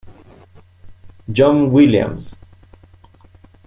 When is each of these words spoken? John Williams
John 1.31 1.69
Williams 1.69 2.41